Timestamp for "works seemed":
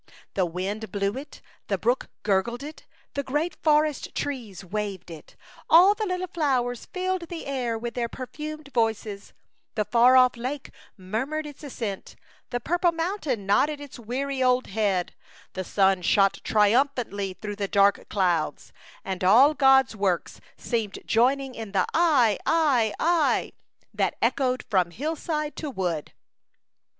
19.95-20.97